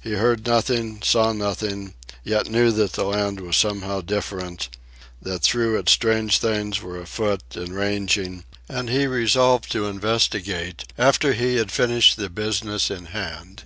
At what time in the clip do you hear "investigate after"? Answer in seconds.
9.88-11.32